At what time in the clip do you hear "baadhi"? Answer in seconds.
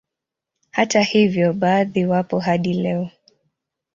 1.53-2.05